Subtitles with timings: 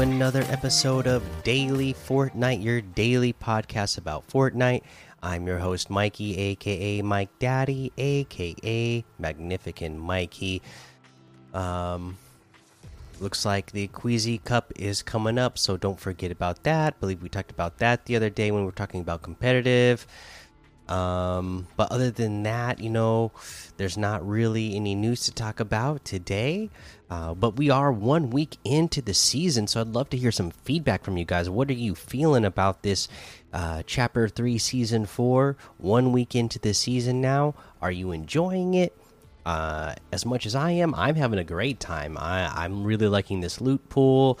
[0.00, 4.80] Another episode of Daily Fortnite, your daily podcast about Fortnite.
[5.22, 10.62] I'm your host, Mikey, aka Mike Daddy, aka Magnificent Mikey.
[11.52, 12.16] Um,
[13.20, 16.94] looks like the Queasy Cup is coming up, so don't forget about that.
[16.94, 20.06] I believe we talked about that the other day when we were talking about competitive.
[20.90, 23.30] Um, but other than that, you know,
[23.76, 26.68] there's not really any news to talk about today.
[27.08, 30.50] Uh, but we are one week into the season, so I'd love to hear some
[30.50, 31.50] feedback from you guys.
[31.50, 33.08] What are you feeling about this
[33.52, 35.56] uh, chapter three, season four?
[35.78, 38.96] One week into the season now, are you enjoying it?
[39.44, 42.16] Uh, as much as I am, I'm having a great time.
[42.18, 44.38] I, I'm really liking this loot pool.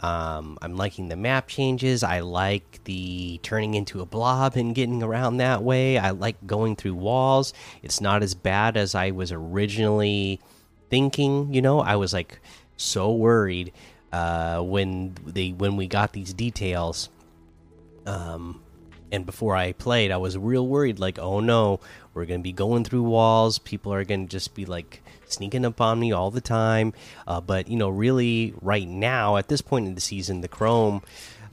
[0.00, 2.02] Um, I'm liking the map changes.
[2.02, 5.98] I like the turning into a blob and getting around that way.
[5.98, 7.52] I like going through walls.
[7.82, 10.40] It's not as bad as I was originally
[10.88, 11.52] thinking.
[11.52, 12.38] You know, I was like
[12.76, 13.72] so worried
[14.12, 17.10] uh, when they when we got these details.
[18.06, 18.62] Um,
[19.10, 20.98] and before I played, I was real worried.
[20.98, 21.80] Like, oh no,
[22.18, 23.60] we're gonna be going through walls.
[23.60, 26.92] People are gonna just be like sneaking up on me all the time.
[27.28, 31.00] Uh, but you know, really, right now at this point in the season, the Chrome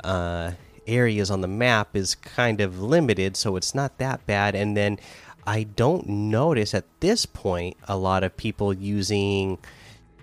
[0.03, 0.53] uh,
[0.87, 4.55] areas on the map is kind of limited, so it's not that bad.
[4.55, 4.97] And then
[5.45, 9.59] I don't notice at this point a lot of people using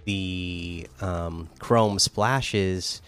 [0.06, 3.00] the um, Chrome splashes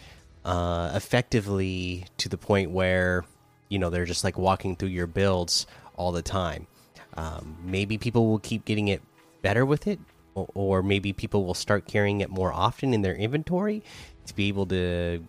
[0.45, 3.25] uh, effectively to the point where
[3.69, 6.69] you know they're just like walking through your builds all the time.
[7.17, 9.03] Um, maybe people will keep getting it
[9.43, 10.01] better with it,
[10.35, 13.83] or maybe people will start carrying it more often in their inventory
[14.27, 15.23] to be able to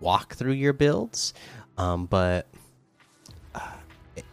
[0.00, 1.34] walk through your builds.
[1.76, 2.46] Um, but
[3.54, 3.60] uh,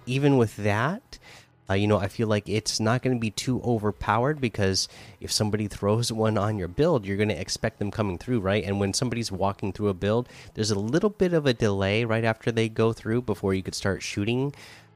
[0.05, 1.19] even with that,
[1.69, 4.87] uh, you know, I feel like it's not going to be too overpowered because
[5.21, 8.63] if somebody throws one on your build, you're going to expect them coming through, right?
[8.63, 12.23] And when somebody's walking through a build, there's a little bit of a delay right
[12.23, 14.53] after they go through before you could start shooting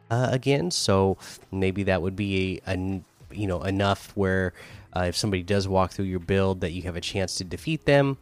[0.09, 0.71] uh, again.
[0.71, 1.17] So
[1.51, 3.01] maybe that would be a, a
[3.31, 4.53] you know enough where
[4.95, 7.85] uh, if somebody does walk through your build, that you have a chance to defeat
[7.85, 8.17] them,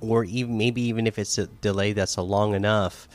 [0.00, 3.08] or even maybe even if it's a delay that's a long enough,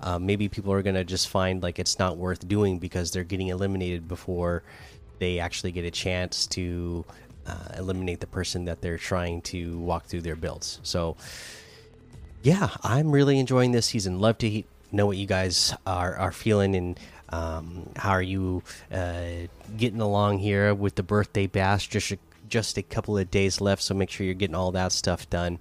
[0.00, 3.48] uh, maybe people are gonna just find like it's not worth doing because they're getting
[3.48, 4.62] eliminated before
[5.18, 7.04] they actually get a chance to
[7.46, 10.80] uh, eliminate the person that they're trying to walk through their builds.
[10.82, 11.16] So,
[12.42, 14.18] yeah, I'm really enjoying this season.
[14.18, 14.62] Love to
[14.92, 16.98] know what you guys are are feeling and
[17.30, 19.46] um, how are you uh,
[19.76, 21.88] getting along here with the birthday bash?
[21.88, 22.18] Just a,
[22.48, 25.58] just a couple of days left, so make sure you're getting all that stuff done.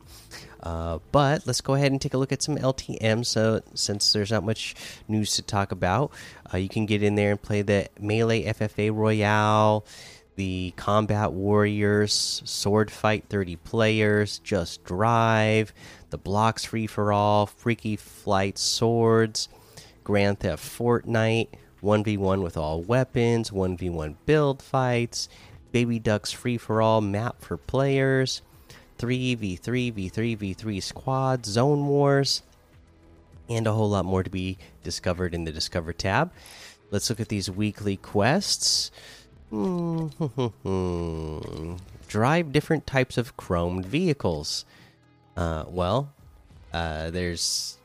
[0.62, 3.26] Uh, but let's go ahead and take a look at some LTM.
[3.26, 4.76] So since there's not much
[5.08, 6.12] news to talk about,
[6.54, 9.86] uh, you can get in there and play the Melee FFA Royale,
[10.36, 15.72] the Combat Warriors, Sword Fight 30 players, Just Drive,
[16.10, 19.48] the Blocks Free for All, Freaky Flight Swords
[20.10, 21.50] Grand Theft Fortnite,
[21.84, 25.30] 1v1 with all weapons, 1v1 build fights,
[25.72, 28.42] Baby Ducks Free for All map for players,
[28.98, 32.42] 3v3, v3, v3 squad, Zone Wars,
[33.50, 36.32] and a whole lot more to be discovered in the Discover tab.
[36.90, 38.90] Let's look at these weekly quests.
[39.52, 40.10] Drive
[42.52, 44.66] different types of chromed vehicles.
[45.38, 46.12] Uh, well,
[46.74, 47.79] uh, there's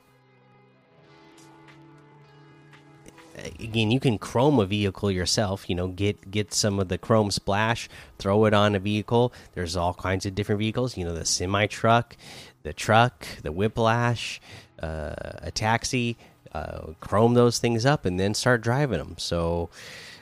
[3.60, 7.30] again you can chrome a vehicle yourself you know get get some of the chrome
[7.30, 7.88] splash
[8.18, 9.32] throw it on a vehicle.
[9.54, 12.16] There's all kinds of different vehicles you know the semi truck
[12.62, 14.40] the truck the whiplash
[14.82, 16.16] uh, a taxi
[16.52, 19.68] uh, chrome those things up and then start driving them so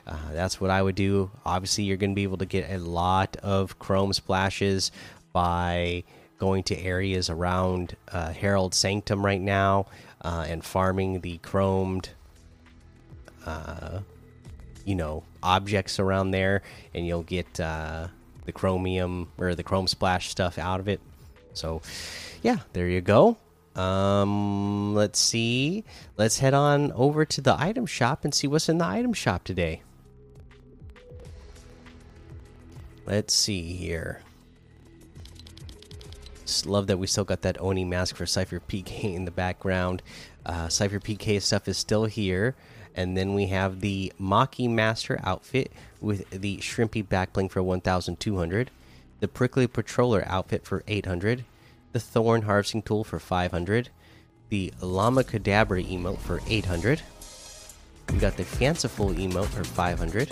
[0.06, 1.30] uh, that's what i would do.
[1.44, 4.90] Obviously you're going to be able to get a lot of chrome splashes
[5.32, 6.04] by
[6.38, 9.86] going to areas around uh, herald sanctum right now
[10.22, 12.08] uh, and farming the chromed
[13.46, 14.00] uh,
[14.84, 16.62] you know objects around there,
[16.94, 18.08] and you'll get uh,
[18.44, 21.00] the chromium or the chrome splash stuff out of it.
[21.54, 21.82] So,
[22.42, 23.36] yeah, there you go.
[23.76, 25.84] Um, let's see.
[26.16, 29.44] Let's head on over to the item shop and see what's in the item shop
[29.44, 29.82] today.
[33.06, 34.20] Let's see here.
[36.66, 40.02] Love that we still got that Oni mask for Cypher PK in the background.
[40.44, 42.54] Uh, Cypher PK stuff is still here.
[42.94, 48.70] And then we have the Maki Master outfit with the Shrimpy backbling for 1,200,
[49.20, 51.44] the Prickly Patroller outfit for 800,
[51.92, 53.88] the Thorn Harvesting Tool for 500,
[54.48, 57.00] the Llama Cadabra emote for 800.
[58.12, 60.30] We got the Fanciful emote for 500,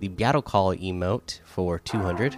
[0.00, 2.36] the Battle Call emote for 200,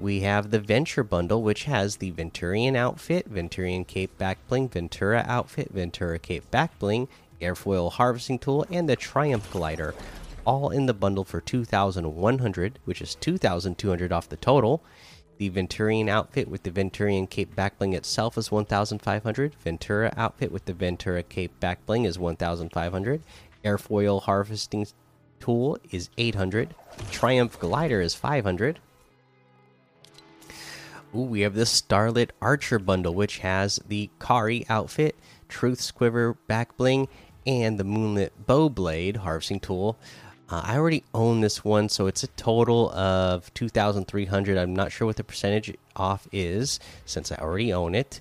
[0.00, 5.24] we have the Venture Bundle, which has the Venturian outfit, Venturian Cape Back Bling, Ventura
[5.26, 7.08] outfit, Ventura Cape Back Bling,
[7.40, 9.94] Airfoil Harvesting Tool, and the Triumph Glider,
[10.44, 14.82] all in the bundle for 2,100, which is 2,200 off the total.
[15.38, 19.54] The Venturian outfit with the Venturian Cape Back Bling itself is 1,500.
[19.56, 23.22] Ventura outfit with the Ventura Cape Back Bling is 1,500.
[23.64, 24.86] Airfoil Harvesting
[25.40, 26.74] Tool is 800.
[27.10, 28.80] Triumph Glider is 500.
[31.14, 35.16] Ooh, we have the Starlit Archer bundle, which has the Kari outfit,
[35.48, 37.08] Truth Quiver back bling,
[37.46, 39.98] and the Moonlit Bow Blade harvesting tool.
[40.50, 44.58] Uh, I already own this one, so it's a total of 2,300.
[44.58, 48.20] I'm not sure what the percentage off is since I already own it.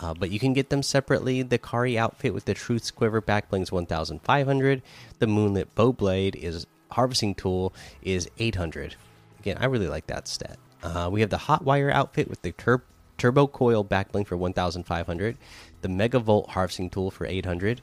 [0.00, 1.42] Uh, but you can get them separately.
[1.42, 4.82] The Kari outfit with the Truth Quiver back bling is 1,500.
[5.18, 7.72] The Moonlit Bow Blade is harvesting tool
[8.02, 8.94] is 800.
[9.38, 10.58] Again, I really like that stat.
[10.82, 12.82] Uh, we have the Hot Wire outfit with the tur
[13.18, 15.38] Turbo Coil back bling for 1,500.
[15.80, 17.80] The Mega Volt harvesting tool for 800.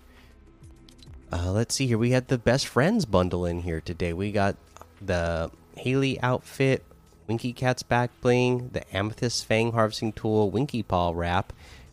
[1.32, 1.98] Uh, let's see here.
[1.98, 4.14] We had the Best Friends bundle in here today.
[4.14, 4.56] We got
[5.02, 6.84] the Haley outfit,
[7.28, 11.52] Winky Cat's back bling, the Amethyst Fang harvesting tool, Winky Paw wrap,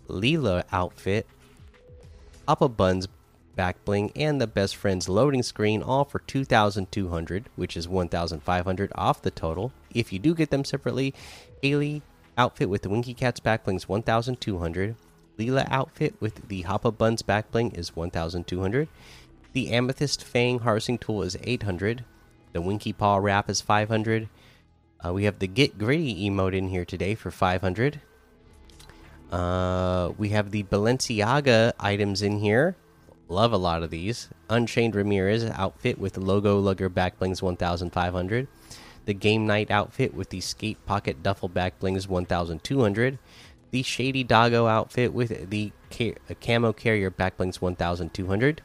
[0.09, 1.27] Leela outfit,
[2.47, 3.07] Papa Buns
[3.61, 9.21] back bling, and the Best Friends loading screen, all for 2,200, which is 1,500 off
[9.21, 9.71] the total.
[9.95, 11.13] If you do get them separately,
[11.63, 12.01] Haley
[12.39, 14.97] outfit with the Winky Cat's back bling is 1,200.
[15.39, 18.89] Leela outfit with the Hoppa Buns back bling is 1,200.
[19.53, 22.07] The Amethyst Fang harvesting tool is 800.
[22.55, 24.31] The Winky Paw wrap is 500.
[25.05, 28.01] Uh, we have the Get Gritty emote in here today for 500.
[29.31, 32.75] Uh, we have the Balenciaga items in here.
[33.31, 34.29] Love a lot of these.
[34.49, 38.49] Unchained Ramirez outfit with logo lugger back blings 1500.
[39.05, 43.21] The Game Night outfit with the Skate Pocket duffel back blings 1200.
[43.71, 48.63] The Shady Doggo outfit with the uh, camo carrier back blings 1200.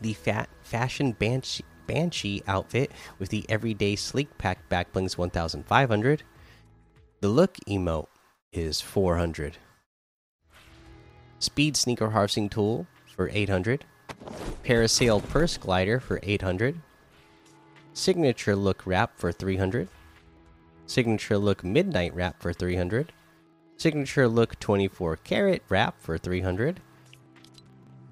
[0.00, 6.24] The Fat Fashion Banshee, Banshee outfit with the Everyday Sleek Pack back blings 1500.
[7.20, 8.08] The Look emote
[8.52, 9.58] is 400.
[11.38, 13.84] Speed Sneaker Harvesting Tool for 800.
[14.64, 16.80] Parasail Purse Glider for 800.
[17.92, 19.88] Signature Look Wrap for 300.
[20.86, 23.12] Signature Look Midnight Wrap for 300.
[23.76, 26.80] Signature Look 24 Karat Wrap for 300.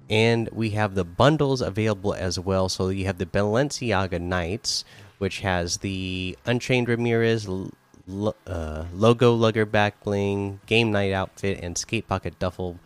[0.09, 2.67] And we have the bundles available as well.
[2.69, 4.83] So you have the Balenciaga Nights,
[5.19, 12.07] which has the Unchained Ramirez uh, logo lugger back bling, game night outfit, and skate
[12.07, 12.77] pocket duffel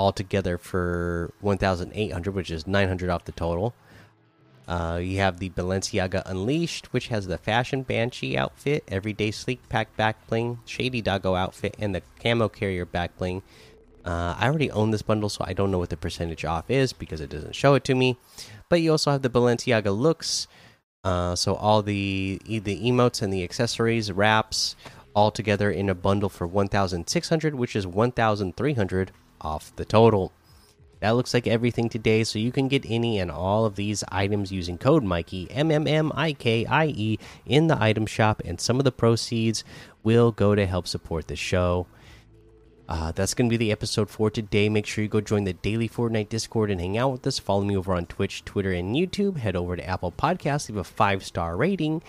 [0.00, 3.74] all together for 1,800, which is 900 off the total.
[4.66, 9.94] Uh, you have the Balenciaga Unleashed, which has the Fashion Banshee outfit, Everyday Sleek Pack
[9.98, 13.42] back bling, Shady Doggo outfit, and the Camo Carrier back bling.
[14.02, 16.94] Uh, I already own this bundle, so I don't know what the percentage off is
[16.94, 18.16] because it doesn't show it to me.
[18.70, 20.48] But you also have the Balenciaga looks,
[21.04, 24.76] uh, so all the the emotes and the accessories, wraps,
[25.14, 30.32] all together in a bundle for 1,600, which is 1,300 off the total.
[31.00, 34.52] That looks like everything today, so you can get any and all of these items
[34.52, 38.60] using code Mikey M M M I K I E in the item shop, and
[38.60, 39.64] some of the proceeds
[40.02, 41.86] will go to help support the show.
[42.86, 44.68] Uh, that's going to be the episode for today.
[44.68, 47.38] Make sure you go join the daily Fortnite Discord and hang out with us.
[47.38, 49.36] Follow me over on Twitch, Twitter, and YouTube.
[49.36, 52.02] Head over to Apple Podcasts, leave a five star rating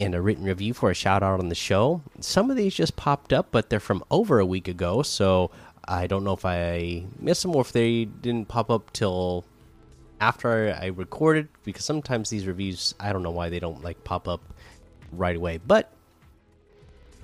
[0.00, 2.02] and a written review for a shout out on the show.
[2.20, 5.50] Some of these just popped up, but they're from over a week ago, so
[5.88, 9.46] I don't know if I missed them or if they didn't pop up till
[10.20, 14.28] after I recorded because sometimes these reviews I don't know why they don't like pop
[14.28, 14.42] up
[15.10, 15.58] right away.
[15.66, 15.90] But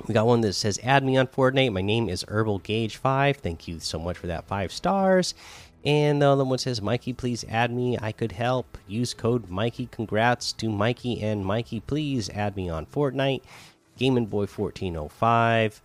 [0.06, 1.74] we got one that says add me on Fortnite.
[1.74, 3.36] My name is Herbal Gauge 5.
[3.36, 5.34] Thank you so much for that 5 stars.
[5.84, 7.98] And the other one says Mikey please add me.
[8.00, 8.78] I could help.
[8.88, 9.90] Use code Mikey.
[9.90, 13.42] Congrats to Mikey and Mikey please add me on Fortnite.
[13.98, 15.82] Game and Boy 1405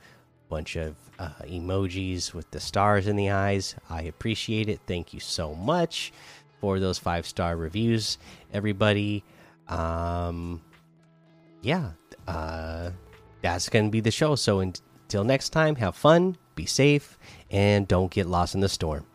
[0.49, 3.75] bunch of uh, emojis with the stars in the eyes.
[3.89, 4.79] I appreciate it.
[4.87, 6.11] Thank you so much
[6.59, 8.17] for those five star reviews,
[8.53, 9.23] everybody.
[9.67, 10.61] Um,
[11.61, 11.91] yeah,
[12.27, 12.91] uh,
[13.41, 14.35] that's going to be the show.
[14.35, 17.17] So until next time, have fun, be safe,
[17.49, 19.05] and don't get lost in the storm.